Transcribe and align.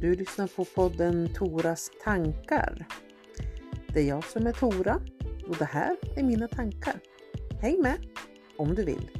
Du 0.00 0.14
lyssnar 0.14 0.46
på 0.46 0.64
podden 0.64 1.28
Toras 1.34 1.90
tankar. 2.04 2.86
Det 3.94 4.00
är 4.00 4.08
jag 4.08 4.24
som 4.24 4.46
är 4.46 4.52
Tora 4.52 5.00
och 5.48 5.56
det 5.56 5.64
här 5.64 5.96
är 6.16 6.22
mina 6.22 6.48
tankar. 6.48 7.00
Häng 7.60 7.80
med 7.82 7.96
om 8.56 8.74
du 8.74 8.84
vill. 8.84 9.10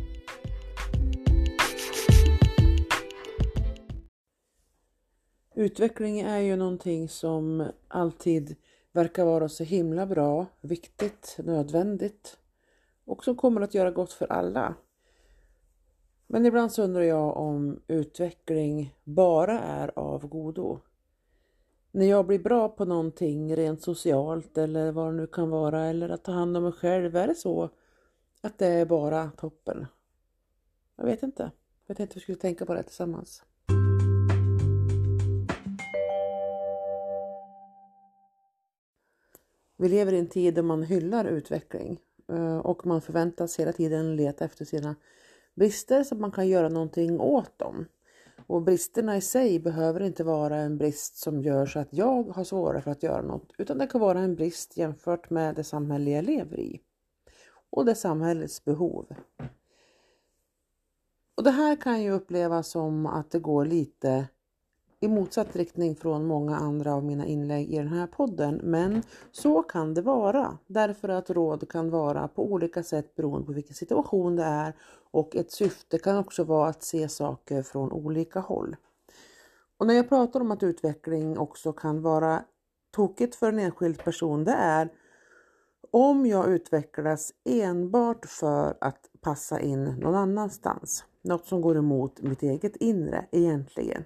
Utveckling 5.54 6.20
är 6.20 6.38
ju 6.38 6.56
någonting 6.56 7.08
som 7.08 7.66
alltid 7.88 8.56
verkar 8.92 9.24
vara 9.24 9.48
så 9.48 9.64
himla 9.64 10.06
bra, 10.06 10.46
viktigt, 10.60 11.36
nödvändigt 11.38 12.36
och 13.04 13.24
som 13.24 13.36
kommer 13.36 13.60
att 13.60 13.74
göra 13.74 13.90
gott 13.90 14.12
för 14.12 14.32
alla. 14.32 14.74
Men 16.32 16.46
ibland 16.46 16.72
så 16.72 16.82
undrar 16.82 17.02
jag 17.02 17.36
om 17.36 17.80
utveckling 17.86 18.94
bara 19.04 19.60
är 19.60 19.98
av 19.98 20.26
godo. 20.26 20.80
När 21.90 22.06
jag 22.06 22.26
blir 22.26 22.38
bra 22.38 22.68
på 22.68 22.84
någonting 22.84 23.56
rent 23.56 23.82
socialt 23.82 24.58
eller 24.58 24.92
vad 24.92 25.06
det 25.06 25.16
nu 25.16 25.26
kan 25.26 25.50
vara 25.50 25.84
eller 25.84 26.08
att 26.08 26.24
ta 26.24 26.32
hand 26.32 26.56
om 26.56 26.62
mig 26.62 26.72
själv, 26.72 27.16
är 27.16 27.26
det 27.26 27.34
så 27.34 27.70
att 28.40 28.58
det 28.58 28.66
är 28.66 28.86
bara 28.86 29.30
toppen? 29.30 29.86
Jag 30.96 31.04
vet 31.04 31.22
inte. 31.22 31.50
Jag 31.86 31.96
tänkte 31.96 32.14
vi 32.14 32.20
skulle 32.20 32.38
tänka 32.38 32.66
på 32.66 32.74
det 32.74 32.82
tillsammans. 32.82 33.42
Vi 39.76 39.88
lever 39.88 40.12
i 40.12 40.18
en 40.18 40.28
tid 40.28 40.54
där 40.54 40.62
man 40.62 40.82
hyllar 40.82 41.24
utveckling 41.24 42.00
eh, 42.28 42.58
och 42.58 42.86
man 42.86 43.02
förväntas 43.02 43.60
hela 43.60 43.72
tiden 43.72 44.16
leta 44.16 44.44
efter 44.44 44.64
sina 44.64 44.94
brister 45.60 46.04
så 46.04 46.14
att 46.14 46.20
man 46.20 46.32
kan 46.32 46.48
göra 46.48 46.68
någonting 46.68 47.20
åt 47.20 47.58
dem. 47.58 47.86
Och 48.46 48.62
bristerna 48.62 49.16
i 49.16 49.20
sig 49.20 49.60
behöver 49.60 50.00
inte 50.00 50.24
vara 50.24 50.56
en 50.56 50.78
brist 50.78 51.16
som 51.16 51.42
gör 51.42 51.66
så 51.66 51.78
att 51.78 51.88
jag 51.90 52.22
har 52.22 52.44
svårare 52.44 52.82
för 52.82 52.90
att 52.90 53.02
göra 53.02 53.22
något, 53.22 53.52
utan 53.58 53.78
det 53.78 53.86
kan 53.86 54.00
vara 54.00 54.18
en 54.20 54.34
brist 54.34 54.76
jämfört 54.76 55.30
med 55.30 55.54
det 55.54 55.64
samhälle 55.64 56.10
jag 56.10 56.24
lever 56.24 56.60
i 56.60 56.80
och 57.70 57.84
det 57.84 57.94
samhällets 57.94 58.64
behov. 58.64 59.06
Och 61.34 61.44
det 61.44 61.50
här 61.50 61.76
kan 61.76 62.02
ju 62.02 62.10
upplevas 62.10 62.68
som 62.68 63.06
att 63.06 63.30
det 63.30 63.40
går 63.40 63.64
lite 63.64 64.28
i 65.00 65.08
motsatt 65.08 65.56
riktning 65.56 65.96
från 65.96 66.26
många 66.26 66.56
andra 66.56 66.94
av 66.94 67.04
mina 67.04 67.26
inlägg 67.26 67.72
i 67.72 67.76
den 67.76 67.88
här 67.88 68.06
podden. 68.06 68.60
Men 68.64 69.02
så 69.32 69.62
kan 69.62 69.94
det 69.94 70.02
vara 70.02 70.58
därför 70.66 71.08
att 71.08 71.30
råd 71.30 71.68
kan 71.68 71.90
vara 71.90 72.28
på 72.28 72.52
olika 72.52 72.82
sätt 72.82 73.14
beroende 73.14 73.46
på 73.46 73.52
vilken 73.52 73.74
situation 73.74 74.36
det 74.36 74.44
är 74.44 74.74
och 75.10 75.36
ett 75.36 75.52
syfte 75.52 75.98
kan 75.98 76.18
också 76.18 76.44
vara 76.44 76.68
att 76.68 76.82
se 76.82 77.08
saker 77.08 77.62
från 77.62 77.92
olika 77.92 78.40
håll. 78.40 78.76
Och 79.78 79.86
när 79.86 79.94
jag 79.94 80.08
pratar 80.08 80.40
om 80.40 80.50
att 80.50 80.62
utveckling 80.62 81.38
också 81.38 81.72
kan 81.72 82.02
vara 82.02 82.44
tokigt 82.90 83.34
för 83.34 83.48
en 83.48 83.58
enskild 83.58 84.04
person, 84.04 84.44
det 84.44 84.52
är 84.52 84.88
om 85.90 86.26
jag 86.26 86.52
utvecklas 86.52 87.32
enbart 87.44 88.26
för 88.26 88.76
att 88.80 89.10
passa 89.20 89.60
in 89.60 89.84
någon 89.84 90.14
annanstans. 90.14 91.04
Något 91.22 91.46
som 91.46 91.60
går 91.60 91.76
emot 91.76 92.22
mitt 92.22 92.42
eget 92.42 92.76
inre 92.76 93.26
egentligen. 93.32 94.04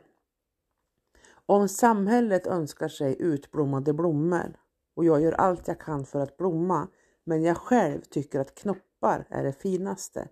Om 1.47 1.69
samhället 1.69 2.47
önskar 2.47 2.89
sig 2.89 3.17
utblommade 3.19 3.92
blommor 3.92 4.56
och 4.97 5.05
jag 5.05 5.23
gör 5.23 5.33
allt 5.33 5.69
jag 5.69 5.81
kan 5.81 6.05
för 6.05 6.20
att 6.20 6.37
blomma, 6.37 6.89
men 7.25 7.42
jag 7.42 7.56
själv 7.56 8.00
tycker 8.00 8.41
att 8.41 8.55
knoppar 8.55 9.27
är 9.28 9.45
det 9.45 9.53
finaste, 9.53 10.28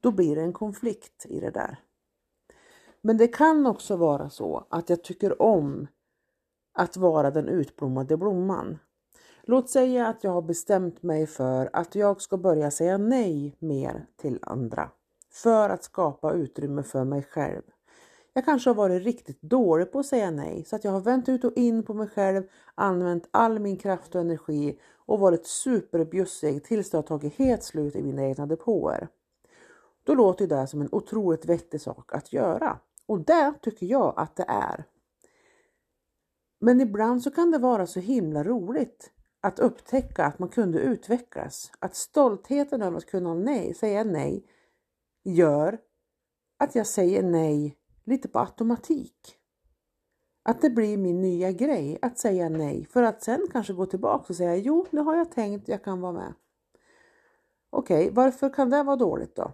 då 0.00 0.10
blir 0.10 0.36
det 0.36 0.42
en 0.42 0.52
konflikt 0.52 1.26
i 1.28 1.40
det 1.40 1.50
där. 1.50 1.78
Men 3.00 3.16
det 3.16 3.28
kan 3.28 3.66
också 3.66 3.96
vara 3.96 4.30
så 4.30 4.66
att 4.70 4.90
jag 4.90 5.04
tycker 5.04 5.42
om 5.42 5.86
att 6.72 6.96
vara 6.96 7.30
den 7.30 7.48
utblommade 7.48 8.16
blomman. 8.16 8.78
Låt 9.42 9.70
säga 9.70 10.06
att 10.06 10.24
jag 10.24 10.30
har 10.30 10.42
bestämt 10.42 11.02
mig 11.02 11.26
för 11.26 11.70
att 11.72 11.94
jag 11.94 12.20
ska 12.20 12.36
börja 12.36 12.70
säga 12.70 12.98
nej 12.98 13.56
mer 13.58 14.06
till 14.16 14.38
andra 14.42 14.90
för 15.32 15.70
att 15.70 15.84
skapa 15.84 16.32
utrymme 16.32 16.82
för 16.82 17.04
mig 17.04 17.22
själv. 17.22 17.62
Jag 18.32 18.44
kanske 18.44 18.70
har 18.70 18.74
varit 18.74 19.02
riktigt 19.02 19.42
dålig 19.42 19.92
på 19.92 19.98
att 19.98 20.06
säga 20.06 20.30
nej 20.30 20.64
så 20.64 20.76
att 20.76 20.84
jag 20.84 20.92
har 20.92 21.00
vänt 21.00 21.28
ut 21.28 21.44
och 21.44 21.52
in 21.56 21.82
på 21.82 21.94
mig 21.94 22.08
själv, 22.08 22.42
använt 22.74 23.28
all 23.30 23.58
min 23.58 23.76
kraft 23.76 24.14
och 24.14 24.20
energi 24.20 24.80
och 25.06 25.18
varit 25.18 25.46
superbjussig 25.46 26.64
tills 26.64 26.90
det 26.90 26.98
har 26.98 27.02
tagit 27.02 27.34
helt 27.34 27.62
slut 27.62 27.96
i 27.96 28.02
mina 28.02 28.22
egna 28.22 28.46
depåer. 28.46 29.08
Då 30.04 30.14
låter 30.14 30.46
det 30.46 30.66
som 30.66 30.80
en 30.80 30.88
otroligt 30.92 31.44
vettig 31.44 31.80
sak 31.80 32.14
att 32.14 32.32
göra 32.32 32.78
och 33.06 33.20
det 33.20 33.54
tycker 33.62 33.86
jag 33.86 34.14
att 34.16 34.36
det 34.36 34.44
är. 34.48 34.84
Men 36.60 36.80
ibland 36.80 37.22
så 37.22 37.30
kan 37.30 37.50
det 37.50 37.58
vara 37.58 37.86
så 37.86 38.00
himla 38.00 38.44
roligt 38.44 39.10
att 39.40 39.58
upptäcka 39.58 40.24
att 40.24 40.38
man 40.38 40.48
kunde 40.48 40.78
utvecklas. 40.78 41.72
Att 41.78 41.94
stoltheten 41.94 42.82
över 42.82 42.96
att 42.96 43.06
kunna 43.06 43.34
nej, 43.34 43.74
säga 43.74 44.04
nej 44.04 44.44
gör 45.24 45.78
att 46.58 46.74
jag 46.74 46.86
säger 46.86 47.22
nej 47.22 47.79
lite 48.04 48.28
på 48.28 48.38
automatik. 48.38 49.36
Att 50.42 50.60
det 50.60 50.70
blir 50.70 50.96
min 50.96 51.20
nya 51.20 51.52
grej 51.52 51.98
att 52.02 52.18
säga 52.18 52.48
nej 52.48 52.86
för 52.90 53.02
att 53.02 53.22
sen 53.22 53.46
kanske 53.52 53.72
gå 53.72 53.86
tillbaka 53.86 54.24
och 54.28 54.36
säga 54.36 54.56
jo, 54.56 54.86
nu 54.90 55.00
har 55.00 55.16
jag 55.16 55.30
tänkt, 55.30 55.68
jag 55.68 55.84
kan 55.84 56.00
vara 56.00 56.12
med. 56.12 56.34
Okej, 57.70 58.02
okay, 58.02 58.14
varför 58.14 58.50
kan 58.50 58.70
det 58.70 58.82
vara 58.82 58.96
dåligt 58.96 59.36
då? 59.36 59.52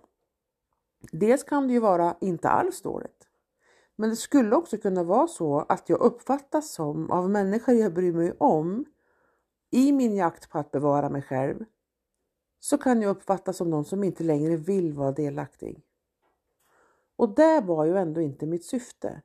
Dels 1.12 1.44
kan 1.44 1.66
det 1.66 1.72
ju 1.72 1.80
vara 1.80 2.16
inte 2.20 2.48
alls 2.48 2.82
dåligt. 2.82 3.28
Men 3.96 4.10
det 4.10 4.16
skulle 4.16 4.56
också 4.56 4.76
kunna 4.76 5.02
vara 5.02 5.26
så 5.26 5.58
att 5.58 5.88
jag 5.88 6.00
uppfattas 6.00 6.72
som 6.72 7.10
av 7.10 7.30
människor 7.30 7.74
jag 7.74 7.94
bryr 7.94 8.12
mig 8.12 8.32
om 8.38 8.84
i 9.70 9.92
min 9.92 10.16
jakt 10.16 10.50
på 10.50 10.58
att 10.58 10.70
bevara 10.70 11.08
mig 11.08 11.22
själv 11.22 11.64
så 12.60 12.78
kan 12.78 13.02
jag 13.02 13.10
uppfattas 13.10 13.56
som 13.56 13.70
någon 13.70 13.84
som 13.84 14.04
inte 14.04 14.24
längre 14.24 14.56
vill 14.56 14.92
vara 14.92 15.12
delaktig. 15.12 15.82
Och 17.16 17.34
det 17.34 17.60
var 17.60 17.84
ju 17.84 17.96
ändå 17.96 18.20
inte 18.20 18.46
mitt 18.46 18.64
syfte. 18.64 19.22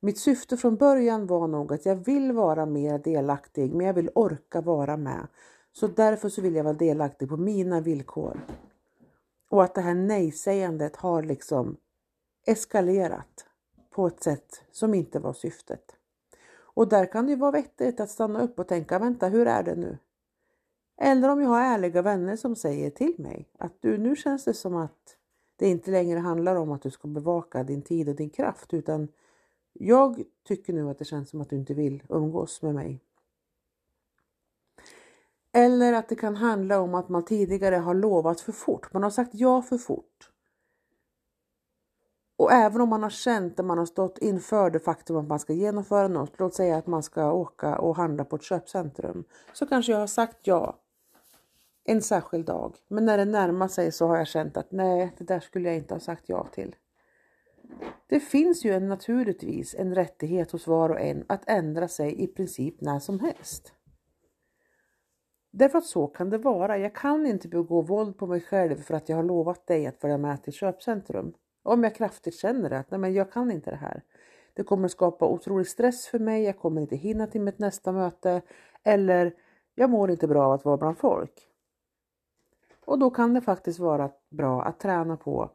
Mitt 0.00 0.18
syfte 0.18 0.56
från 0.56 0.76
början 0.76 1.26
var 1.26 1.48
nog 1.48 1.72
att 1.72 1.86
jag 1.86 1.96
vill 1.96 2.32
vara 2.32 2.66
mer 2.66 2.98
delaktig, 2.98 3.74
men 3.74 3.86
jag 3.86 3.94
vill 3.94 4.10
orka 4.14 4.60
vara 4.60 4.96
med. 4.96 5.26
Så 5.72 5.86
därför 5.86 6.28
så 6.28 6.42
vill 6.42 6.54
jag 6.54 6.64
vara 6.64 6.74
delaktig 6.74 7.28
på 7.28 7.36
mina 7.36 7.80
villkor. 7.80 8.40
Och 9.50 9.64
att 9.64 9.74
det 9.74 9.80
här 9.80 9.94
nej-sägandet 9.94 10.96
har 10.96 11.22
liksom 11.22 11.76
eskalerat 12.46 13.46
på 13.90 14.06
ett 14.06 14.22
sätt 14.22 14.62
som 14.72 14.94
inte 14.94 15.18
var 15.18 15.32
syftet. 15.32 15.96
Och 16.74 16.88
där 16.88 17.06
kan 17.06 17.26
det 17.26 17.32
ju 17.32 17.38
vara 17.38 17.50
vettigt 17.50 18.00
att 18.00 18.10
stanna 18.10 18.42
upp 18.42 18.58
och 18.58 18.68
tänka, 18.68 18.98
vänta, 18.98 19.28
hur 19.28 19.46
är 19.46 19.62
det 19.62 19.74
nu? 19.74 19.98
Eller 20.96 21.28
om 21.28 21.40
jag 21.40 21.48
har 21.48 21.60
ärliga 21.60 22.02
vänner 22.02 22.36
som 22.36 22.56
säger 22.56 22.90
till 22.90 23.14
mig 23.18 23.48
att 23.58 23.72
du, 23.80 23.98
nu 23.98 24.16
känns 24.16 24.44
det 24.44 24.54
som 24.54 24.76
att 24.76 25.16
det 25.56 25.68
inte 25.68 25.90
längre 25.90 26.18
handlar 26.18 26.56
om 26.56 26.72
att 26.72 26.82
du 26.82 26.90
ska 26.90 27.08
bevaka 27.08 27.62
din 27.62 27.82
tid 27.82 28.08
och 28.08 28.14
din 28.14 28.30
kraft 28.30 28.74
utan 28.74 29.08
jag 29.72 30.22
tycker 30.48 30.72
nu 30.72 30.90
att 30.90 30.98
det 30.98 31.04
känns 31.04 31.30
som 31.30 31.40
att 31.40 31.50
du 31.50 31.56
inte 31.56 31.74
vill 31.74 32.02
umgås 32.08 32.62
med 32.62 32.74
mig. 32.74 33.00
Eller 35.52 35.92
att 35.92 36.08
det 36.08 36.16
kan 36.16 36.36
handla 36.36 36.80
om 36.80 36.94
att 36.94 37.08
man 37.08 37.24
tidigare 37.24 37.76
har 37.76 37.94
lovat 37.94 38.40
för 38.40 38.52
fort. 38.52 38.92
Man 38.92 39.02
har 39.02 39.10
sagt 39.10 39.34
ja 39.34 39.62
för 39.62 39.78
fort. 39.78 40.30
Och 42.36 42.52
även 42.52 42.80
om 42.80 42.88
man 42.88 43.02
har 43.02 43.10
känt 43.10 43.60
att 43.60 43.66
man 43.66 43.78
har 43.78 43.86
stått 43.86 44.18
inför 44.18 44.70
det 44.70 44.80
faktum 44.80 45.16
att 45.16 45.28
man 45.28 45.40
ska 45.40 45.52
genomföra 45.52 46.08
något, 46.08 46.38
låt 46.38 46.54
säga 46.54 46.76
att 46.76 46.86
man 46.86 47.02
ska 47.02 47.32
åka 47.32 47.78
och 47.78 47.96
handla 47.96 48.24
på 48.24 48.36
ett 48.36 48.42
köpcentrum, 48.42 49.24
så 49.52 49.66
kanske 49.66 49.92
jag 49.92 49.98
har 49.98 50.06
sagt 50.06 50.46
ja 50.46 50.83
en 51.84 52.02
särskild 52.02 52.46
dag. 52.46 52.76
Men 52.88 53.04
när 53.04 53.18
det 53.18 53.24
närmar 53.24 53.68
sig 53.68 53.92
så 53.92 54.06
har 54.06 54.16
jag 54.16 54.28
känt 54.28 54.56
att 54.56 54.72
nej, 54.72 55.12
det 55.18 55.24
där 55.24 55.40
skulle 55.40 55.68
jag 55.68 55.76
inte 55.76 55.94
ha 55.94 56.00
sagt 56.00 56.24
ja 56.26 56.46
till. 56.52 56.76
Det 58.06 58.20
finns 58.20 58.64
ju 58.64 58.72
en, 58.72 58.88
naturligtvis 58.88 59.74
en 59.74 59.94
rättighet 59.94 60.50
hos 60.50 60.66
var 60.66 60.90
och 60.90 61.00
en 61.00 61.24
att 61.28 61.48
ändra 61.48 61.88
sig 61.88 62.22
i 62.22 62.26
princip 62.26 62.80
när 62.80 62.98
som 62.98 63.20
helst. 63.20 63.72
Därför 65.50 65.78
att 65.78 65.86
så 65.86 66.06
kan 66.06 66.30
det 66.30 66.38
vara. 66.38 66.78
Jag 66.78 66.94
kan 66.94 67.26
inte 67.26 67.48
begå 67.48 67.82
våld 67.82 68.18
på 68.18 68.26
mig 68.26 68.40
själv 68.40 68.76
för 68.76 68.94
att 68.94 69.08
jag 69.08 69.16
har 69.16 69.24
lovat 69.24 69.66
dig 69.66 69.86
att 69.86 70.00
följa 70.00 70.18
med 70.18 70.42
till 70.42 70.52
köpcentrum. 70.52 71.34
Om 71.62 71.84
jag 71.84 71.94
kraftigt 71.94 72.38
känner 72.38 72.70
att 72.70 72.90
nej, 72.90 73.00
men 73.00 73.14
jag 73.14 73.32
kan 73.32 73.50
inte 73.50 73.70
det 73.70 73.76
här. 73.76 74.02
Det 74.54 74.64
kommer 74.64 74.88
skapa 74.88 75.26
otrolig 75.26 75.66
stress 75.66 76.06
för 76.06 76.18
mig. 76.18 76.42
Jag 76.42 76.58
kommer 76.58 76.80
inte 76.80 76.96
hinna 76.96 77.26
till 77.26 77.40
mitt 77.40 77.58
nästa 77.58 77.92
möte 77.92 78.42
eller 78.82 79.34
jag 79.74 79.90
mår 79.90 80.10
inte 80.10 80.28
bra 80.28 80.44
av 80.44 80.52
att 80.52 80.64
vara 80.64 80.76
bland 80.76 80.98
folk. 80.98 81.48
Och 82.86 82.98
då 82.98 83.10
kan 83.10 83.34
det 83.34 83.40
faktiskt 83.40 83.78
vara 83.78 84.10
bra 84.30 84.62
att 84.62 84.80
träna 84.80 85.16
på 85.16 85.50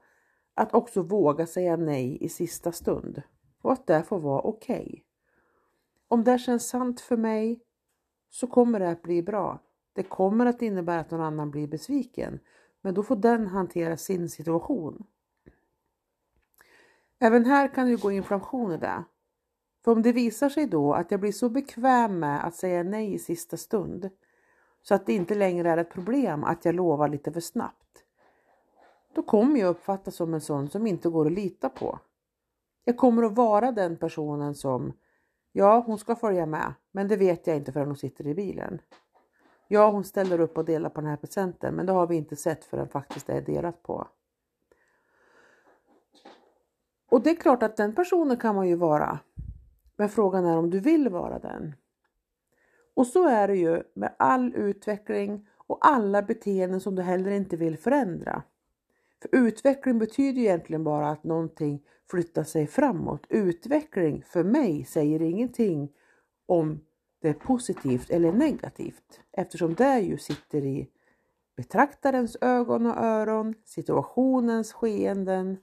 att 0.54 0.74
också 0.74 1.02
våga 1.02 1.48
säga 1.48 1.78
nej 1.78 2.18
i 2.22 2.30
sista 2.30 2.72
stund 2.72 3.22
och 3.62 3.74
att 3.74 3.88
det 3.88 4.04
får 4.04 4.20
vara 4.20 4.42
okej. 4.42 4.81
Okay. 4.81 5.04
Om 6.08 6.24
det 6.24 6.38
känns 6.38 6.70
sant 6.70 7.02
för 7.02 7.18
mig 7.18 7.60
så 8.30 8.48
kommer 8.48 8.80
det 8.80 8.90
att 8.90 9.02
bli 9.02 9.24
bra. 9.24 9.60
Det 9.94 10.04
kommer 10.04 10.46
att 10.46 10.62
innebära 10.62 11.00
att 11.00 11.12
någon 11.12 11.22
annan 11.22 11.52
blir 11.52 11.68
besviken, 11.68 12.40
men 12.81 12.94
då 12.94 13.04
får 13.04 13.16
den 13.16 13.48
hantera 13.48 13.98
sin 13.98 14.30
situation. 14.30 15.06
Även 17.20 17.46
här 17.46 17.68
kan 17.68 17.88
det 17.88 18.02
gå 18.02 18.12
inflation 18.12 18.72
i 18.72 18.78
det. 18.78 19.04
För 19.84 19.92
om 19.92 20.02
det 20.02 20.12
visar 20.12 20.50
sig 20.50 20.68
då 20.68 20.94
att 20.94 21.12
jag 21.12 21.20
blir 21.20 21.31
så 21.31 21.50
bekväm 21.50 22.20
med 22.20 22.46
att 22.46 22.56
säga 22.56 22.84
nej 22.84 23.14
i 23.14 23.20
sista 23.20 23.58
stund 23.58 24.10
så 24.81 24.96
att 24.96 25.06
det 25.06 25.14
inte 25.14 25.36
längre 25.36 25.70
är 25.70 25.78
ett 25.78 25.90
problem 25.90 26.44
att 26.44 26.66
jag 26.66 26.76
lovar 26.76 27.08
lite 27.08 27.31
för 27.31 27.40
snabbt. 27.40 28.04
Då 29.14 29.24
kommer 29.24 29.60
jag 29.60 29.70
uppfattas 29.70 30.16
som 30.16 30.34
en 30.34 30.42
sån 30.42 30.70
som 30.70 30.88
inte 30.88 31.10
går 31.10 31.26
att 31.26 31.31
lita 31.31 31.70
på. 31.70 32.00
Jag 32.84 32.98
kommer 32.98 33.24
att 33.24 33.36
vara 33.36 33.72
den 33.72 33.98
personen 33.98 34.56
som, 34.56 34.94
ja 35.52 35.84
hon 35.86 35.98
ska 35.98 36.16
följa 36.16 36.46
med, 36.46 36.74
men 36.92 37.08
det 37.08 37.18
vet 37.18 37.48
jag 37.48 37.56
inte 37.56 37.72
förrän 37.72 37.88
hon 37.88 37.98
sitter 37.98 38.28
i 38.28 38.34
bilen. 38.34 38.81
Ja, 39.68 39.92
hon 39.92 40.04
ställer 40.04 40.40
upp 40.40 40.58
och 40.58 40.66
delar 40.66 40.90
på 40.90 41.02
den 41.02 41.10
här 41.10 41.18
presenten, 41.18 41.76
men 41.76 41.86
det 41.86 41.92
har 41.92 42.08
vi 42.08 42.16
inte 42.16 42.36
sett 42.36 42.66
förrän 42.66 42.90
faktiskt 42.90 43.28
det 43.28 43.34
är 43.34 43.42
delat 43.42 43.84
på. 43.84 44.08
Och 47.10 47.22
det 47.22 47.30
är 47.30 47.36
klart 47.36 47.64
att 47.64 47.78
den 47.78 47.96
personen 47.96 48.38
kan 48.38 48.56
man 48.56 48.68
ju 48.68 48.76
vara. 48.76 49.20
Men 49.96 50.10
frågan 50.10 50.46
är 50.46 50.58
om 50.58 50.70
du 50.70 50.80
vill 50.80 51.10
vara 51.10 51.40
den. 51.40 51.76
Och 53.00 53.07
så 53.07 53.28
är 53.28 53.48
det 53.48 53.56
ju 53.56 53.84
med 53.94 54.16
all 54.19 54.56
utveckling 54.56 55.48
och 55.57 55.78
alla 55.81 56.22
beteenden 56.22 56.81
som 56.81 56.96
du 56.96 57.01
heller 57.01 57.31
inte 57.31 57.57
vill 57.57 57.78
förändra. 57.78 58.44
För 59.22 59.30
utveckling 59.31 60.00
betyder 60.00 60.42
egentligen 60.42 60.84
bara 60.84 61.10
att 61.10 61.24
någonting 61.24 61.84
flyttar 62.10 62.44
sig 62.44 62.68
framåt. 62.68 63.25
Utveckling 63.30 64.24
för 64.24 64.44
mig 64.44 64.86
säger 64.86 65.22
ingenting 65.22 65.92
om 66.46 66.80
det 67.22 67.30
är 67.30 67.34
positivt 67.34 68.10
eller 68.10 68.31
negativt 68.31 69.22
eftersom 69.31 69.74
det 69.74 70.00
ju 70.00 70.18
sitter 70.18 70.66
i 70.66 70.90
betraktarens 71.56 72.38
ögon 72.42 72.86
och 72.86 72.98
öron, 72.98 73.56
situationens 73.66 74.74
skeenden 74.74 75.57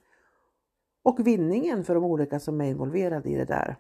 och 1.03 1.27
vinningen 1.27 1.85
för 1.85 1.95
de 1.95 2.05
olika 2.05 2.41
som 2.41 2.61
är 2.61 2.69
involverade 2.69 3.31
i 3.31 3.37
det 3.37 3.45
där. 3.45 3.77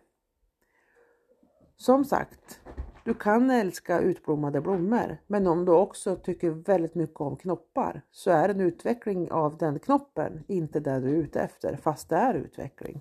Som 1.76 2.04
sagt, 2.04 2.60
du 3.06 3.14
kan 3.14 3.50
älska 3.50 4.00
utblommade 4.00 4.60
blommor, 4.60 5.18
men 5.26 5.46
om 5.46 5.64
du 5.64 5.72
också 5.72 6.16
tycker 6.16 6.50
väldigt 6.50 6.94
mycket 6.94 7.20
om 7.20 7.36
knoppar 7.36 8.02
så 8.10 8.30
är 8.30 8.48
en 8.48 8.60
utveckling 8.60 9.30
av 9.30 9.56
den 9.56 9.78
knoppen 9.78 10.44
inte 10.48 10.80
det 10.80 11.00
du 11.00 11.08
är 11.08 11.14
ute 11.14 11.40
efter, 11.40 11.76
fast 11.76 12.08
det 12.08 12.16
är 12.16 12.34
utveckling. 12.34 13.00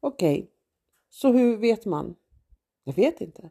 Okej, 0.00 0.38
okay. 0.38 0.46
så 1.08 1.32
hur 1.32 1.56
vet 1.56 1.84
man? 1.84 2.14
Jag 2.84 2.94
vet 2.94 3.20
inte. 3.20 3.50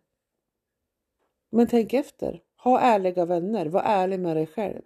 Men 1.50 1.68
tänk 1.68 1.94
efter. 1.94 2.42
Ha 2.64 2.80
ärliga 2.80 3.26
vänner. 3.26 3.66
Var 3.66 3.82
ärlig 3.82 4.20
med 4.20 4.36
dig 4.36 4.48
själv. 4.48 4.82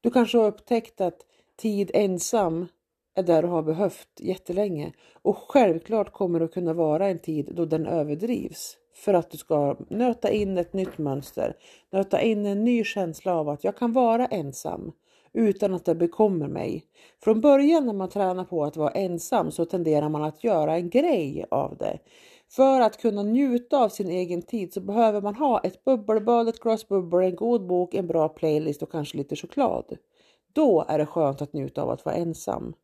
Du 0.00 0.10
kanske 0.10 0.38
har 0.38 0.46
upptäckt 0.46 1.00
att 1.00 1.26
tid 1.56 1.90
ensam 1.94 2.66
är 3.14 3.22
där 3.22 3.42
du 3.42 3.48
har 3.48 3.62
behövt 3.62 4.08
jättelänge 4.20 4.92
och 5.22 5.36
självklart 5.36 6.12
kommer 6.12 6.38
det 6.38 6.44
att 6.44 6.54
kunna 6.54 6.72
vara 6.72 7.08
en 7.08 7.18
tid 7.18 7.52
då 7.54 7.64
den 7.64 7.86
överdrivs 7.86 8.76
för 8.94 9.14
att 9.14 9.30
du 9.30 9.38
ska 9.38 9.76
nöta 9.88 10.30
in 10.30 10.58
ett 10.58 10.72
nytt 10.72 10.98
mönster, 10.98 11.56
nöta 11.92 12.20
in 12.20 12.46
en 12.46 12.64
ny 12.64 12.84
känsla 12.84 13.34
av 13.34 13.48
att 13.48 13.64
jag 13.64 13.76
kan 13.76 13.92
vara 13.92 14.26
ensam 14.26 14.92
utan 15.32 15.74
att 15.74 15.84
det 15.84 15.94
bekommer 15.94 16.48
mig. 16.48 16.84
Från 17.24 17.40
början 17.40 17.86
när 17.86 17.92
man 17.92 18.08
tränar 18.08 18.44
på 18.44 18.64
att 18.64 18.76
vara 18.76 18.90
ensam 18.90 19.50
så 19.50 19.64
tenderar 19.64 20.08
man 20.08 20.22
att 20.22 20.44
göra 20.44 20.76
en 20.76 20.90
grej 20.90 21.44
av 21.50 21.76
det. 21.76 21.98
För 22.50 22.80
att 22.80 23.00
kunna 23.00 23.22
njuta 23.22 23.78
av 23.78 23.88
sin 23.88 24.10
egen 24.10 24.42
tid 24.42 24.72
så 24.72 24.80
behöver 24.80 25.20
man 25.20 25.34
ha 25.34 25.60
ett 25.60 25.84
bubbelbad, 25.84 26.48
ett 26.48 26.60
glas 26.60 26.88
bubbel, 26.88 27.22
en 27.22 27.36
god 27.36 27.66
bok, 27.66 27.94
en 27.94 28.06
bra 28.06 28.28
playlist 28.28 28.82
och 28.82 28.92
kanske 28.92 29.16
lite 29.16 29.36
choklad. 29.36 29.96
Då 30.52 30.84
är 30.88 30.98
det 30.98 31.06
skönt 31.06 31.42
att 31.42 31.52
njuta 31.52 31.82
av 31.82 31.90
att 31.90 32.04
vara 32.04 32.14
ensam. 32.14 32.74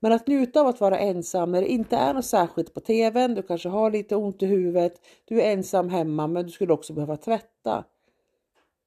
Men 0.00 0.12
att 0.12 0.26
njuta 0.26 0.60
av 0.60 0.66
att 0.66 0.80
vara 0.80 0.98
ensam 0.98 1.52
när 1.52 1.60
det 1.60 1.68
inte 1.68 1.96
är 1.96 2.14
något 2.14 2.24
särskilt 2.24 2.74
på 2.74 2.80
tvn, 2.80 3.34
du 3.34 3.42
kanske 3.42 3.68
har 3.68 3.90
lite 3.90 4.16
ont 4.16 4.42
i 4.42 4.46
huvudet, 4.46 5.00
du 5.24 5.40
är 5.42 5.52
ensam 5.52 5.88
hemma 5.88 6.26
men 6.26 6.44
du 6.44 6.50
skulle 6.50 6.72
också 6.72 6.92
behöva 6.92 7.16
tvätta. 7.16 7.84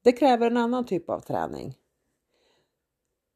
Det 0.04 0.12
kräver 0.12 0.46
en 0.46 0.56
annan 0.56 0.86
typ 0.86 1.10
av 1.10 1.20
träning. 1.20 1.74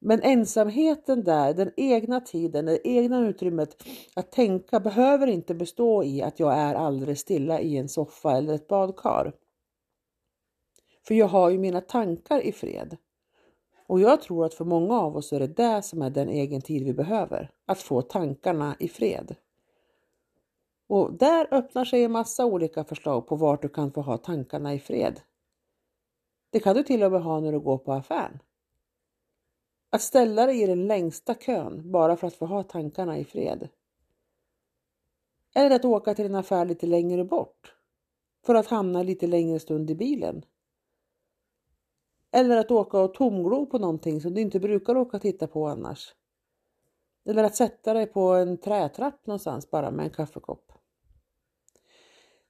Men 0.00 0.22
ensamheten 0.22 1.24
där, 1.24 1.54
den 1.54 1.72
egna 1.76 2.20
tiden, 2.20 2.66
det 2.66 2.88
egna 2.88 3.26
utrymmet 3.28 3.82
att 4.16 4.32
tänka 4.32 4.80
behöver 4.80 5.26
inte 5.26 5.54
bestå 5.54 6.04
i 6.04 6.22
att 6.22 6.40
jag 6.40 6.54
är 6.54 6.74
alldeles 6.74 7.20
stilla 7.20 7.60
i 7.60 7.76
en 7.76 7.88
soffa 7.88 8.36
eller 8.36 8.54
ett 8.54 8.68
badkar. 8.68 9.32
För 11.06 11.14
jag 11.14 11.26
har 11.26 11.50
ju 11.50 11.58
mina 11.58 11.80
tankar 11.80 12.40
i 12.40 12.52
fred. 12.52 12.96
Och 13.86 14.00
jag 14.00 14.22
tror 14.22 14.44
att 14.44 14.54
för 14.54 14.64
många 14.64 15.00
av 15.00 15.16
oss 15.16 15.32
är 15.32 15.40
det 15.40 15.46
det 15.46 15.82
som 15.82 16.02
är 16.02 16.10
den 16.10 16.28
egen 16.28 16.62
tid 16.62 16.84
vi 16.84 16.94
behöver. 16.94 17.50
Att 17.66 17.78
få 17.78 18.02
tankarna 18.02 18.76
i 18.78 18.88
fred. 18.88 19.36
Och 20.86 21.12
där 21.12 21.48
öppnar 21.50 21.84
sig 21.84 22.04
en 22.04 22.12
massa 22.12 22.44
olika 22.44 22.84
förslag 22.84 23.26
på 23.26 23.36
vart 23.36 23.62
du 23.62 23.68
kan 23.68 23.92
få 23.92 24.00
ha 24.00 24.16
tankarna 24.16 24.74
i 24.74 24.78
fred. 24.78 25.20
Det 26.50 26.60
kan 26.60 26.76
du 26.76 26.82
till 26.82 27.02
och 27.02 27.12
med 27.12 27.22
ha 27.22 27.40
när 27.40 27.52
du 27.52 27.60
går 27.60 27.78
på 27.78 27.92
affären. 27.92 28.38
Att 29.90 30.02
ställa 30.02 30.46
dig 30.46 30.62
i 30.62 30.66
den 30.66 30.86
längsta 30.86 31.34
kön 31.34 31.92
bara 31.92 32.16
för 32.16 32.26
att 32.26 32.34
få 32.34 32.46
ha 32.46 32.62
tankarna 32.62 33.18
i 33.18 33.24
fred. 33.24 33.68
Eller 35.54 35.76
att 35.76 35.84
åka 35.84 36.14
till 36.14 36.26
en 36.26 36.34
affär 36.34 36.64
lite 36.64 36.86
längre 36.86 37.24
bort 37.24 37.74
för 38.46 38.54
att 38.54 38.66
hamna 38.66 39.02
lite 39.02 39.26
längre 39.26 39.60
stund 39.60 39.90
i 39.90 39.94
bilen. 39.94 40.44
Eller 42.34 42.56
att 42.56 42.70
åka 42.70 42.98
och 42.98 43.14
tomglo 43.14 43.66
på 43.66 43.78
någonting 43.78 44.20
som 44.20 44.34
du 44.34 44.40
inte 44.40 44.60
brukar 44.60 44.96
åka 44.96 45.16
och 45.16 45.22
titta 45.22 45.46
på 45.46 45.66
annars. 45.66 46.14
Eller 47.28 47.44
att 47.44 47.56
sätta 47.56 47.94
dig 47.94 48.06
på 48.06 48.20
en 48.20 48.58
trätrapp 48.58 49.26
någonstans 49.26 49.70
bara 49.70 49.90
med 49.90 50.04
en 50.04 50.10
kaffekopp. 50.10 50.72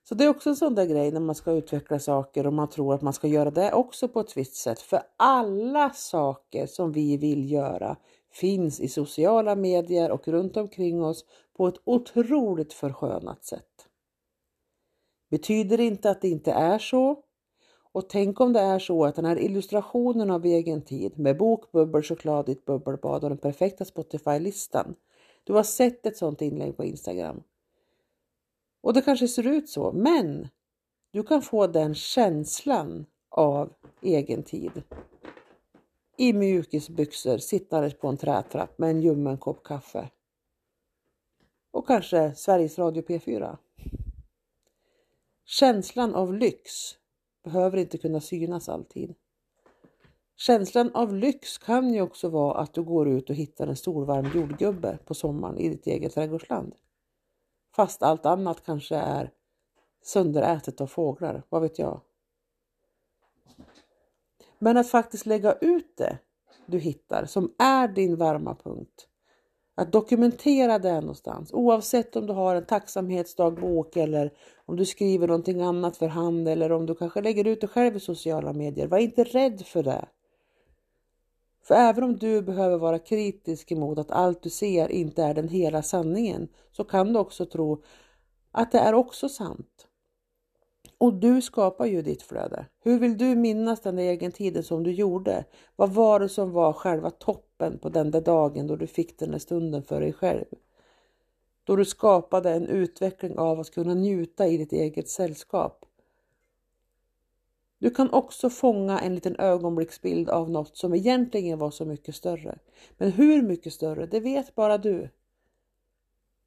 Så 0.08 0.14
det 0.14 0.24
är 0.24 0.28
också 0.28 0.50
en 0.50 0.56
sån 0.56 0.74
där 0.74 0.86
grej 0.86 1.12
när 1.12 1.20
man 1.20 1.34
ska 1.34 1.52
utveckla 1.52 1.98
saker 1.98 2.46
och 2.46 2.52
man 2.52 2.70
tror 2.70 2.94
att 2.94 3.02
man 3.02 3.12
ska 3.12 3.28
göra 3.28 3.50
det 3.50 3.72
också 3.72 4.08
på 4.08 4.20
ett 4.20 4.36
visst 4.36 4.54
sätt. 4.54 4.80
För 4.80 5.02
alla 5.16 5.90
saker 5.90 6.66
som 6.66 6.92
vi 6.92 7.16
vill 7.16 7.52
göra 7.52 7.96
finns 8.32 8.80
i 8.80 8.88
sociala 8.88 9.56
medier 9.56 10.10
och 10.10 10.28
runt 10.28 10.56
omkring 10.56 11.02
oss 11.02 11.24
på 11.56 11.68
ett 11.68 11.80
otroligt 11.84 12.72
förskönat 12.72 13.44
sätt. 13.44 13.88
Betyder 15.30 15.80
inte 15.80 16.10
att 16.10 16.20
det 16.20 16.28
inte 16.28 16.52
är 16.52 16.78
så. 16.78 17.23
Och 17.94 18.08
tänk 18.08 18.40
om 18.40 18.52
det 18.52 18.60
är 18.60 18.78
så 18.78 19.04
att 19.04 19.14
den 19.14 19.24
här 19.24 19.38
illustrationen 19.38 20.30
av 20.30 20.44
egen 20.44 20.82
tid 20.82 21.18
med 21.18 21.36
bok, 21.36 21.72
bubbel, 21.72 22.02
choklad, 22.02 22.46
ditt 22.46 22.64
bubbelbad 22.64 23.24
och 23.24 23.30
den 23.30 23.38
perfekta 23.38 23.84
Spotify-listan. 23.84 24.94
Du 25.44 25.52
har 25.52 25.62
sett 25.62 26.06
ett 26.06 26.16
sådant 26.16 26.42
inlägg 26.42 26.76
på 26.76 26.84
Instagram. 26.84 27.42
Och 28.80 28.94
det 28.94 29.02
kanske 29.02 29.28
ser 29.28 29.46
ut 29.46 29.68
så, 29.68 29.92
men 29.92 30.48
du 31.10 31.22
kan 31.22 31.42
få 31.42 31.66
den 31.66 31.94
känslan 31.94 33.06
av 33.28 33.72
egen 34.02 34.42
tid. 34.42 34.82
I 36.16 36.32
mjukisbyxor, 36.32 37.38
sittandes 37.38 37.94
på 37.94 38.08
en 38.08 38.16
trätrapp 38.16 38.78
med 38.78 38.90
en 38.90 39.00
ljummen 39.00 39.38
kopp 39.38 39.62
kaffe. 39.62 40.10
Och 41.70 41.86
kanske 41.86 42.34
Sveriges 42.34 42.78
Radio 42.78 43.02
P4. 43.02 43.56
Känslan 45.44 46.14
av 46.14 46.34
lyx 46.34 46.96
behöver 47.44 47.78
inte 47.78 47.98
kunna 47.98 48.20
synas 48.20 48.68
alltid. 48.68 49.14
Känslan 50.36 50.90
av 50.94 51.14
lyx 51.14 51.58
kan 51.58 51.94
ju 51.94 52.00
också 52.00 52.28
vara 52.28 52.58
att 52.58 52.74
du 52.74 52.82
går 52.82 53.08
ut 53.08 53.30
och 53.30 53.36
hittar 53.36 53.66
en 53.66 53.76
stor 53.76 54.04
varm 54.04 54.30
jordgubbe 54.34 54.98
på 55.04 55.14
sommaren 55.14 55.58
i 55.58 55.68
ditt 55.68 55.86
eget 55.86 56.14
trädgårdsland. 56.14 56.74
Fast 57.76 58.02
allt 58.02 58.26
annat 58.26 58.64
kanske 58.64 58.96
är 58.96 59.30
sönderätet 60.02 60.80
av 60.80 60.86
fåglar, 60.86 61.42
vad 61.48 61.62
vet 61.62 61.78
jag. 61.78 62.00
Men 64.58 64.76
att 64.76 64.88
faktiskt 64.88 65.26
lägga 65.26 65.52
ut 65.52 65.96
det 65.96 66.18
du 66.66 66.78
hittar 66.78 67.24
som 67.24 67.54
är 67.58 67.88
din 67.88 68.16
varma 68.16 68.54
punkt. 68.54 69.08
Att 69.74 69.92
dokumentera 69.92 70.78
det 70.78 71.00
någonstans 71.00 71.52
oavsett 71.52 72.16
om 72.16 72.26
du 72.26 72.32
har 72.32 72.56
en 72.56 72.66
tacksamhetsdagbok 72.66 73.96
eller 73.96 74.32
om 74.66 74.76
du 74.76 74.84
skriver 74.84 75.26
någonting 75.26 75.60
annat 75.60 75.96
för 75.96 76.06
hand 76.08 76.48
eller 76.48 76.72
om 76.72 76.86
du 76.86 76.94
kanske 76.94 77.20
lägger 77.20 77.46
ut 77.46 77.60
det 77.60 77.68
själv 77.68 77.96
i 77.96 78.00
sociala 78.00 78.52
medier. 78.52 78.86
Var 78.86 78.98
inte 78.98 79.24
rädd 79.24 79.66
för 79.66 79.82
det. 79.82 80.08
För 81.62 81.74
även 81.74 82.04
om 82.04 82.16
du 82.16 82.42
behöver 82.42 82.78
vara 82.78 82.98
kritisk 82.98 83.72
emot 83.72 83.98
att 83.98 84.10
allt 84.10 84.42
du 84.42 84.50
ser 84.50 84.88
inte 84.88 85.22
är 85.22 85.34
den 85.34 85.48
hela 85.48 85.82
sanningen 85.82 86.48
så 86.72 86.84
kan 86.84 87.12
du 87.12 87.18
också 87.18 87.46
tro 87.46 87.82
att 88.52 88.72
det 88.72 88.78
är 88.78 88.94
också 88.94 89.28
sant. 89.28 89.88
Och 90.98 91.14
du 91.14 91.42
skapar 91.42 91.86
ju 91.86 92.02
ditt 92.02 92.22
flöde. 92.22 92.66
Hur 92.80 92.98
vill 92.98 93.18
du 93.18 93.36
minnas 93.36 93.80
den 93.80 93.98
egen 93.98 94.32
tiden 94.32 94.62
som 94.62 94.82
du 94.82 94.92
gjorde? 94.92 95.44
Vad 95.76 95.90
var 95.90 96.20
det 96.20 96.28
som 96.28 96.52
var 96.52 96.72
själva 96.72 97.10
toppen 97.10 97.78
på 97.78 97.88
den 97.88 98.10
där 98.10 98.20
dagen 98.20 98.66
då 98.66 98.76
du 98.76 98.86
fick 98.86 99.18
den 99.18 99.30
där 99.30 99.38
stunden 99.38 99.82
för 99.82 100.00
dig 100.00 100.12
själv? 100.12 100.44
Då 101.64 101.76
du 101.76 101.84
skapade 101.84 102.50
en 102.50 102.66
utveckling 102.66 103.38
av 103.38 103.60
att 103.60 103.70
kunna 103.70 103.94
njuta 103.94 104.46
i 104.46 104.56
ditt 104.56 104.72
eget 104.72 105.08
sällskap. 105.08 105.86
Du 107.78 107.90
kan 107.90 108.10
också 108.12 108.50
fånga 108.50 109.00
en 109.00 109.14
liten 109.14 109.36
ögonblicksbild 109.36 110.28
av 110.28 110.50
något 110.50 110.76
som 110.76 110.94
egentligen 110.94 111.58
var 111.58 111.70
så 111.70 111.84
mycket 111.84 112.14
större. 112.14 112.58
Men 112.98 113.12
hur 113.12 113.42
mycket 113.42 113.72
större, 113.72 114.06
det 114.06 114.20
vet 114.20 114.54
bara 114.54 114.78
du. 114.78 115.08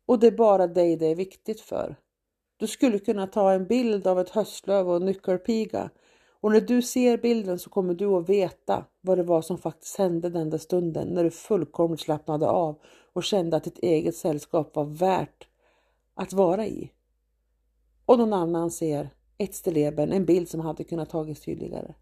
och 0.06 0.20
det 0.20 0.28
är 0.28 0.32
bara 0.32 0.68
dig 0.68 0.96
det 0.96 1.06
är 1.06 1.16
viktigt 1.16 1.62
för. 1.62 1.96
Du 2.58 2.68
skulle 2.68 3.00
kunna 3.00 3.28
ta 3.28 3.52
en 3.52 3.68
bild 3.68 4.08
av 4.08 4.20
ett 4.20 4.30
höstlöv 4.30 4.90
och 4.90 4.96
en 4.96 5.06
nyckelpiga 5.06 5.90
och 6.40 6.52
när 6.52 6.62
du 6.62 6.82
ser 6.82 7.18
bilden 7.18 7.60
så 7.60 7.70
kommer 7.70 7.94
du 7.94 8.06
att 8.06 8.30
veta 8.30 8.86
vad 9.02 9.18
det 9.18 9.24
var 9.24 9.42
som 9.42 9.58
faktiskt 9.58 9.98
hände 9.98 10.30
den 10.30 10.50
där 10.50 10.58
stunden 10.58 11.08
när 11.08 11.24
du 11.24 11.32
fullkomligt 11.32 12.02
slappnade 12.02 12.48
av 12.48 12.80
och 13.14 13.24
kände 13.24 13.58
att 13.58 13.64
ditt 13.64 13.80
eget 13.80 14.16
sällskap 14.16 14.76
var 14.76 14.86
värt 14.86 15.48
att 16.14 16.34
vara 16.34 16.68
i. 16.68 16.92
Och 18.06 18.18
någon 18.18 18.34
annan 18.34 18.72
ser 18.72 19.10
ett 19.38 19.56
stilleben, 19.56 20.12
en 20.12 20.26
bild 20.26 20.50
som 20.50 20.60
hade 20.60 20.84
kunnat 20.84 21.10
tagits 21.10 21.42
tydligare. 21.42 21.94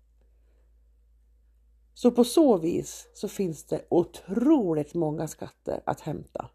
Så 1.94 2.12
på 2.12 2.24
så 2.24 2.58
vis 2.58 3.08
så 3.14 3.28
finns 3.28 3.64
det 3.64 3.86
otroligt 3.90 4.94
många 4.94 5.28
skatter 5.28 5.82
att 5.86 6.02
hämta. 6.02 6.50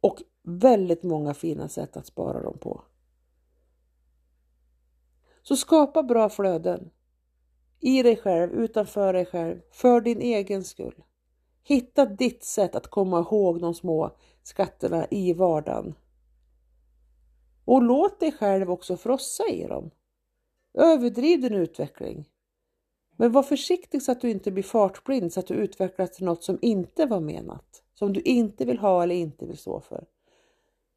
Och 0.00 0.22
väldigt 0.46 1.02
många 1.02 1.34
fina 1.34 1.68
sätt 1.68 1.96
att 1.96 2.06
spara 2.06 2.42
dem 2.42 2.58
på. 2.58 2.82
Så 5.42 5.56
skapa 5.56 6.02
bra 6.02 6.28
flöden. 6.28 6.90
I 7.80 8.02
dig 8.02 8.16
själv, 8.16 8.52
utanför 8.52 9.12
dig 9.12 9.26
själv, 9.26 9.60
för 9.70 10.00
din 10.00 10.20
egen 10.20 10.64
skull. 10.64 11.02
Hitta 11.62 12.06
ditt 12.06 12.44
sätt 12.44 12.74
att 12.74 12.86
komma 12.86 13.18
ihåg 13.18 13.60
de 13.60 13.74
små 13.74 14.16
skatterna 14.42 15.06
i 15.10 15.32
vardagen. 15.32 15.94
Och 17.64 17.82
låt 17.82 18.20
dig 18.20 18.32
själv 18.32 18.70
också 18.70 18.96
frossa 18.96 19.48
i 19.48 19.66
dem. 19.66 19.90
Överdriv 20.74 21.40
din 21.40 21.54
utveckling. 21.54 22.28
Men 23.16 23.32
var 23.32 23.42
försiktig 23.42 24.02
så 24.02 24.12
att 24.12 24.20
du 24.20 24.30
inte 24.30 24.50
blir 24.50 24.62
fartblind 24.62 25.32
så 25.32 25.40
att 25.40 25.46
du 25.46 25.54
utvecklas 25.54 26.10
till 26.10 26.24
något 26.24 26.44
som 26.44 26.58
inte 26.62 27.06
var 27.06 27.20
menat, 27.20 27.82
som 27.94 28.12
du 28.12 28.20
inte 28.20 28.64
vill 28.64 28.78
ha 28.78 29.02
eller 29.02 29.14
inte 29.14 29.46
vill 29.46 29.58
stå 29.58 29.80
för. 29.80 30.06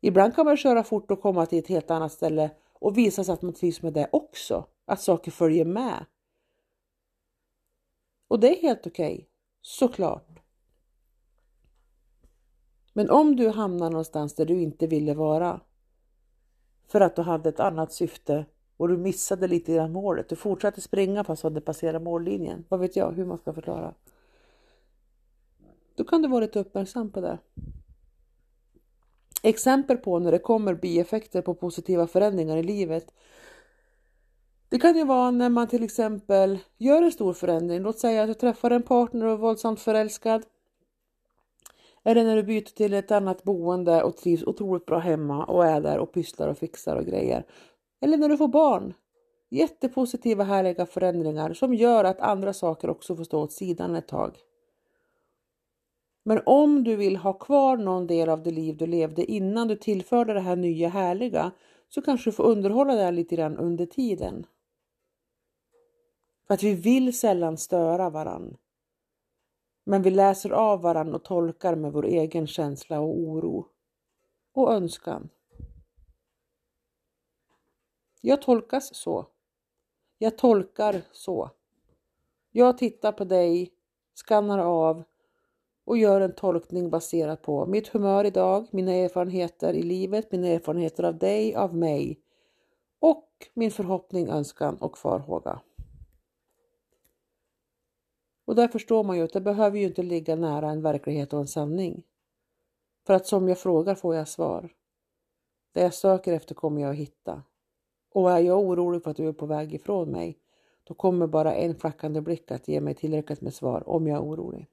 Ibland 0.01 0.35
kan 0.35 0.45
man 0.45 0.57
köra 0.57 0.83
fort 0.83 1.11
och 1.11 1.21
komma 1.21 1.45
till 1.45 1.59
ett 1.59 1.67
helt 1.67 1.91
annat 1.91 2.11
ställe 2.11 2.51
och 2.73 2.97
visa 2.97 3.23
sig 3.23 3.33
att 3.33 3.41
man 3.41 3.53
trivs 3.53 3.81
med 3.81 3.93
det 3.93 4.09
också, 4.11 4.65
att 4.85 5.01
saker 5.01 5.31
följer 5.31 5.65
med. 5.65 6.05
Och 8.27 8.39
det 8.39 8.57
är 8.57 8.61
helt 8.61 8.87
okej, 8.87 9.13
okay, 9.13 9.25
såklart. 9.61 10.39
Men 12.93 13.09
om 13.09 13.35
du 13.35 13.49
hamnar 13.49 13.89
någonstans 13.89 14.35
där 14.35 14.45
du 14.45 14.61
inte 14.61 14.87
ville 14.87 15.13
vara 15.13 15.61
för 16.87 17.01
att 17.01 17.15
du 17.15 17.21
hade 17.21 17.49
ett 17.49 17.59
annat 17.59 17.93
syfte 17.93 18.45
och 18.77 18.87
du 18.87 18.97
missade 18.97 19.47
lite 19.47 19.73
grann 19.73 19.91
målet. 19.91 20.29
Du 20.29 20.35
fortsatte 20.35 20.81
springa 20.81 21.23
fast 21.23 21.41
du 21.41 21.45
hade 21.45 21.61
passerat 21.61 22.01
mållinjen. 22.01 22.65
Vad 22.69 22.79
vet 22.79 22.95
jag 22.95 23.11
hur 23.11 23.25
man 23.25 23.37
ska 23.37 23.53
förklara. 23.53 23.93
Då 25.95 26.03
kan 26.03 26.21
du 26.21 26.27
vara 26.27 26.39
lite 26.39 26.59
uppmärksam 26.59 27.11
på 27.11 27.21
det. 27.21 27.37
Exempel 29.41 29.97
på 29.97 30.19
när 30.19 30.31
det 30.31 30.39
kommer 30.39 30.73
bieffekter 30.73 31.41
på 31.41 31.53
positiva 31.53 32.07
förändringar 32.07 32.57
i 32.57 32.63
livet. 32.63 33.13
Det 34.69 34.79
kan 34.79 34.97
ju 34.97 35.05
vara 35.05 35.31
när 35.31 35.49
man 35.49 35.67
till 35.67 35.83
exempel 35.83 36.59
gör 36.77 37.01
en 37.01 37.11
stor 37.11 37.33
förändring. 37.33 37.81
Låt 37.81 37.99
säga 37.99 38.21
att 38.23 38.27
du 38.27 38.33
träffar 38.33 38.71
en 38.71 38.83
partner 38.83 39.25
och 39.25 39.33
är 39.33 39.37
våldsamt 39.37 39.79
förälskad. 39.79 40.43
Eller 42.03 42.23
när 42.23 42.35
du 42.35 42.43
byter 42.43 42.75
till 42.75 42.93
ett 42.93 43.11
annat 43.11 43.43
boende 43.43 44.03
och 44.03 44.17
trivs 44.17 44.43
otroligt 44.43 44.85
bra 44.85 44.99
hemma 44.99 45.45
och 45.45 45.65
är 45.65 45.81
där 45.81 45.97
och 45.97 46.13
pysslar 46.13 46.47
och 46.47 46.57
fixar 46.57 46.95
och 46.95 47.05
grejer. 47.05 47.45
Eller 48.01 48.17
när 48.17 48.29
du 48.29 48.37
får 48.37 48.47
barn. 48.47 48.93
Jättepositiva 49.49 50.43
härliga 50.43 50.85
förändringar 50.85 51.53
som 51.53 51.73
gör 51.73 52.03
att 52.03 52.19
andra 52.19 52.53
saker 52.53 52.89
också 52.89 53.15
får 53.15 53.23
stå 53.23 53.41
åt 53.41 53.51
sidan 53.51 53.95
ett 53.95 54.07
tag. 54.07 54.37
Men 56.29 56.41
om 56.45 56.83
du 56.83 56.95
vill 56.95 57.17
ha 57.17 57.33
kvar 57.33 57.77
någon 57.77 58.07
del 58.07 58.29
av 58.29 58.43
det 58.43 58.51
liv 58.51 58.77
du 58.77 58.87
levde 58.87 59.31
innan 59.31 59.67
du 59.67 59.75
tillförde 59.75 60.33
det 60.33 60.39
här 60.39 60.55
nya 60.55 60.89
härliga 60.89 61.51
så 61.87 62.01
kanske 62.01 62.29
du 62.29 62.33
får 62.33 62.43
underhålla 62.43 62.95
det 62.95 63.11
lite 63.11 63.35
grann 63.35 63.57
under 63.57 63.85
tiden. 63.85 64.45
För 66.47 66.53
att 66.53 66.63
vi 66.63 66.73
vill 66.73 67.19
sällan 67.19 67.57
störa 67.57 68.09
varann. 68.09 68.57
Men 69.83 70.01
vi 70.01 70.11
läser 70.11 70.49
av 70.49 70.81
varann 70.81 71.13
och 71.13 71.23
tolkar 71.23 71.75
med 71.75 71.93
vår 71.93 72.05
egen 72.05 72.47
känsla 72.47 72.99
och 72.99 73.17
oro 73.19 73.67
och 74.53 74.73
önskan. 74.73 75.29
Jag 78.21 78.41
tolkas 78.41 78.95
så. 78.95 79.27
Jag 80.17 80.37
tolkar 80.37 81.01
så. 81.11 81.51
Jag 82.51 82.77
tittar 82.77 83.11
på 83.11 83.23
dig, 83.23 83.73
skannar 84.15 84.59
av 84.59 85.03
och 85.89 85.97
gör 85.97 86.21
en 86.21 86.35
tolkning 86.35 86.89
baserat 86.89 87.41
på 87.41 87.65
mitt 87.65 87.87
humör 87.87 88.25
idag, 88.25 88.67
mina 88.71 88.91
erfarenheter 88.91 89.73
i 89.73 89.83
livet, 89.83 90.31
mina 90.31 90.47
erfarenheter 90.47 91.03
av 91.03 91.17
dig, 91.17 91.55
av 91.55 91.75
mig 91.75 92.19
och 92.99 93.47
min 93.53 93.71
förhoppning, 93.71 94.29
önskan 94.29 94.77
och 94.77 94.97
farhåga. 94.97 95.61
Och 98.45 98.55
där 98.55 98.67
förstår 98.67 99.03
man 99.03 99.17
ju 99.17 99.23
att 99.23 99.33
det 99.33 99.41
behöver 99.41 99.77
ju 99.77 99.85
inte 99.85 100.03
ligga 100.03 100.35
nära 100.35 100.69
en 100.69 100.81
verklighet 100.81 101.33
och 101.33 101.39
en 101.39 101.47
sanning. 101.47 102.03
För 103.07 103.13
att 103.13 103.27
som 103.27 103.47
jag 103.47 103.57
frågar 103.57 103.95
får 103.95 104.15
jag 104.15 104.27
svar. 104.27 104.69
Det 105.73 105.81
jag 105.81 105.93
söker 105.93 106.33
efter 106.33 106.55
kommer 106.55 106.81
jag 106.81 106.91
att 106.91 106.97
hitta. 106.97 107.43
Och 108.11 108.31
är 108.31 108.39
jag 108.39 108.59
orolig 108.59 109.03
för 109.03 109.11
att 109.11 109.17
du 109.17 109.27
är 109.27 109.33
på 109.33 109.45
väg 109.45 109.73
ifrån 109.73 110.11
mig, 110.11 110.39
då 110.83 110.93
kommer 110.93 111.27
bara 111.27 111.53
en 111.53 111.75
flackande 111.75 112.21
blick 112.21 112.51
att 112.51 112.67
ge 112.67 112.81
mig 112.81 112.95
tillräckligt 112.95 113.41
med 113.41 113.53
svar 113.53 113.89
om 113.89 114.07
jag 114.07 114.17
är 114.17 114.23
orolig. 114.23 114.69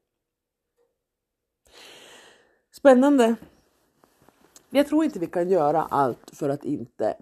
Spännande! 2.76 3.37
Jag 4.71 4.87
tror 4.87 5.04
inte 5.04 5.18
vi 5.18 5.26
kan 5.26 5.49
göra 5.49 5.83
allt 5.83 6.30
för 6.33 6.49
att 6.49 6.64
inte 6.64 7.16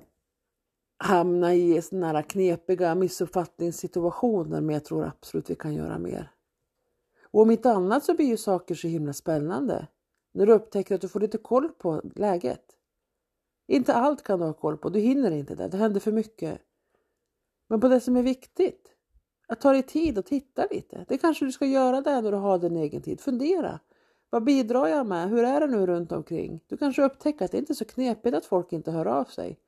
hamna 0.98 1.54
i 1.54 1.82
sådana 1.82 2.06
här 2.06 2.22
knepiga 2.22 2.94
missuppfattningssituationer, 2.94 4.60
men 4.60 4.74
jag 4.74 4.84
tror 4.84 5.04
absolut 5.04 5.50
vi 5.50 5.54
kan 5.54 5.74
göra 5.74 5.98
mer. 5.98 6.30
Och 7.30 7.42
om 7.42 7.50
inte 7.50 7.70
annat 7.70 8.04
så 8.04 8.14
blir 8.14 8.26
ju 8.26 8.36
saker 8.36 8.74
så 8.74 8.88
himla 8.88 9.12
spännande 9.12 9.86
när 10.32 10.46
du 10.46 10.52
upptäcker 10.52 10.94
att 10.94 11.00
du 11.00 11.08
får 11.08 11.20
lite 11.20 11.38
koll 11.38 11.68
på 11.68 12.02
läget. 12.14 12.64
Inte 13.66 13.94
allt 13.94 14.22
kan 14.22 14.38
du 14.38 14.44
ha 14.44 14.52
koll 14.52 14.78
på, 14.78 14.88
du 14.88 15.00
hinner 15.00 15.30
inte 15.30 15.54
det, 15.54 15.68
det 15.68 15.76
händer 15.76 16.00
för 16.00 16.12
mycket. 16.12 16.60
Men 17.68 17.80
på 17.80 17.88
det 17.88 18.00
som 18.00 18.16
är 18.16 18.22
viktigt, 18.22 18.94
att 19.48 19.60
ta 19.60 19.72
dig 19.72 19.82
tid 19.82 20.18
och 20.18 20.26
titta 20.26 20.66
lite. 20.70 21.04
Det 21.08 21.18
kanske 21.18 21.44
du 21.44 21.52
ska 21.52 21.66
göra 21.66 22.00
där 22.00 22.22
när 22.22 22.32
du 22.32 22.38
har 22.38 22.58
din 22.58 22.76
egen 22.76 23.02
tid. 23.02 23.20
Fundera. 23.20 23.80
Vad 24.34 24.44
bidrar 24.44 24.86
jag 24.86 25.06
med? 25.06 25.28
Hur 25.28 25.44
är 25.44 25.60
det 25.60 25.66
nu 25.66 25.86
runt 25.86 26.12
omkring? 26.12 26.60
Du 26.66 26.76
kanske 26.76 27.02
upptäcker 27.02 27.44
att 27.44 27.50
det 27.50 27.58
inte 27.58 27.72
är 27.72 27.74
så 27.74 27.84
knepigt 27.84 28.36
att 28.36 28.44
folk 28.44 28.72
inte 28.72 28.90
hör 28.90 29.06
av 29.06 29.24
sig. 29.24 29.58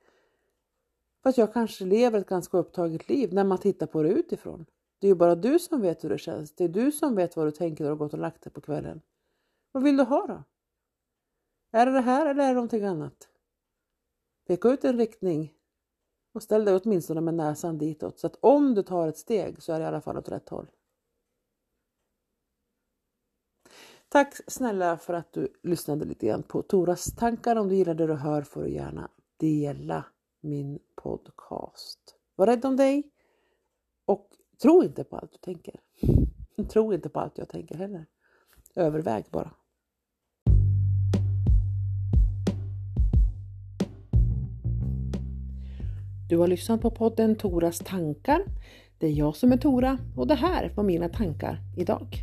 Fast 1.23 1.38
jag 1.38 1.52
kanske 1.52 1.85
lever 1.85 2.18
ett 2.18 2.28
ganska 2.28 2.58
upptaget 2.58 3.08
liv 3.08 3.35
när 3.35 3.44
man 3.44 3.58
tittar 3.58 3.87
på 3.87 4.02
det 4.02 4.08
utifrån. 4.08 4.66
Det 4.99 5.06
är 5.06 5.08
ju 5.08 5.14
bara 5.14 5.35
du 5.35 5.58
som 5.58 5.80
vet 5.80 6.04
hur 6.04 6.08
det 6.08 6.18
känns. 6.18 6.54
Det 6.54 6.64
är 6.64 6.68
du 6.68 6.92
som 6.92 7.14
vet 7.14 7.37
vad 7.37 7.46
du 7.46 7.50
tänker 7.50 7.85
när 7.85 7.90
du 7.90 7.94
har 7.94 7.99
gått 7.99 8.12
och 8.12 8.18
lagt 8.18 8.42
dig 8.42 8.52
på 8.52 8.61
kvällen. 8.61 9.00
Vad 9.73 9.82
vill 9.82 9.96
du 9.96 10.02
ha 10.02 10.26
då? 10.26 10.42
Är 11.78 11.87
det 11.87 11.92
det 11.92 12.00
här 12.00 12.26
eller 12.26 12.42
är 12.42 12.49
det 12.49 12.54
någonting 12.54 12.85
annat? 12.85 13.28
Peka 14.46 14.68
ut 14.68 14.85
en 14.85 14.99
riktning 14.99 15.52
och 16.32 16.42
ställ 16.42 16.64
dig 16.64 16.80
åtminstone 16.85 17.20
med 17.20 17.35
näsan 17.35 17.78
ditåt 17.78 18.18
så 18.18 18.26
att 18.26 18.37
om 18.40 18.75
du 18.75 18.82
tar 18.82 19.08
ett 19.08 19.18
steg 19.18 19.62
så 19.62 19.73
är 19.73 19.78
det 19.78 19.85
i 19.85 19.88
alla 19.88 20.00
fall 20.00 20.18
åt 20.18 20.28
rätt 20.28 20.49
håll. 20.49 20.66
Tack 24.08 24.34
snälla 24.46 24.98
för 24.98 25.14
att 25.14 25.32
du 25.32 25.48
lyssnade 25.62 26.04
lite 26.04 26.26
grann 26.26 26.42
på 26.42 26.62
Toras 26.62 27.04
tankar. 27.04 27.56
Om 27.56 27.68
du 27.68 27.75
gillar 27.75 27.94
det 27.94 28.06
du 28.06 28.14
hör 28.14 28.42
får 28.42 28.62
du 28.62 28.70
gärna 28.70 29.10
dela 29.36 30.04
min 30.40 30.78
podcast. 31.02 32.14
Var 32.36 32.46
rädd 32.46 32.64
om 32.64 32.76
dig 32.76 33.10
och 34.04 34.28
tro 34.62 34.82
inte 34.84 35.04
på 35.04 35.16
allt 35.16 35.32
du 35.32 35.38
tänker. 35.38 35.80
Tro 36.68 36.92
inte 36.94 37.08
på 37.08 37.20
allt 37.20 37.38
jag 37.38 37.48
tänker 37.48 37.75
heller. 37.75 38.06
Överväg 38.75 39.25
bara. 39.30 39.50
Du 46.28 46.38
har 46.38 46.46
lyssnat 46.46 46.80
på 46.80 46.90
podden 46.90 47.36
Toras 47.36 47.78
tankar. 47.78 48.44
Det 48.98 49.06
är 49.06 49.12
jag 49.12 49.36
som 49.36 49.52
är 49.52 49.56
Tora 49.56 49.98
och 50.16 50.26
det 50.26 50.34
här 50.34 50.72
var 50.76 50.84
mina 50.84 51.08
tankar 51.08 51.60
idag. 51.76 52.16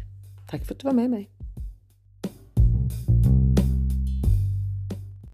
Tack 0.50 0.66
för 0.66 0.74
att 0.74 0.80
du 0.80 0.88
var 0.88 0.94
med 0.94 1.10
mig. 1.10 1.33